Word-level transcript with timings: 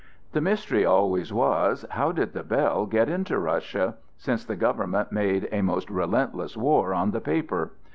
The 0.31 0.41
mystery 0.41 0.83
always 0.83 1.31
was: 1.31 1.85
How 1.91 2.11
did 2.11 2.33
"The 2.33 2.41
Bell" 2.41 2.87
get 2.87 3.07
into 3.07 3.37
Russia? 3.37 3.97
since 4.17 4.43
the 4.43 4.55
government 4.55 5.11
made 5.11 5.47
a 5.51 5.61
most 5.61 5.91
relentless 5.91 6.57
war 6.57 6.91
on 6.91 7.11
the 7.11 7.21
paper. 7.21 7.73